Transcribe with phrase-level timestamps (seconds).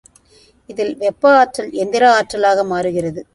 [0.69, 3.21] இதில் வெப்ப ஆற்றல் எந்திர ஆற்றலாக மாறுகிறது.